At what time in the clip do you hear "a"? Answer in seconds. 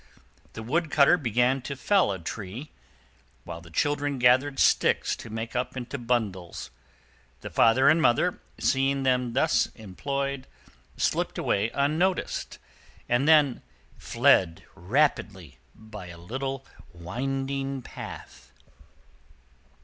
2.11-2.17, 16.07-16.17